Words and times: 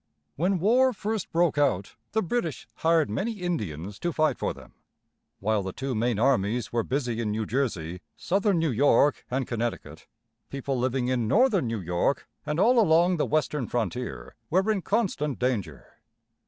When 0.35 0.57
war 0.57 0.93
first 0.93 1.31
broke 1.31 1.59
out 1.59 1.95
the 2.13 2.23
British 2.23 2.67
hired 2.77 3.07
many 3.07 3.33
Indians 3.33 3.99
to 3.99 4.11
fight 4.11 4.39
for 4.39 4.51
them. 4.51 4.73
While 5.39 5.61
the 5.61 5.71
two 5.73 5.93
main 5.93 6.17
armies 6.17 6.73
were 6.73 6.81
busy 6.81 7.21
in 7.21 7.29
New 7.29 7.45
Jersey, 7.45 8.01
southern 8.15 8.57
New 8.57 8.71
York, 8.71 9.23
and 9.29 9.45
Connecticut, 9.45 10.07
people 10.49 10.75
living 10.75 11.09
in 11.09 11.27
northern 11.27 11.67
New 11.67 11.79
York, 11.81 12.27
and 12.47 12.59
all 12.59 12.79
along 12.79 13.17
the 13.17 13.27
western 13.27 13.67
frontier, 13.67 14.35
were 14.49 14.71
in 14.71 14.81
constant 14.81 15.37
danger. 15.37 15.85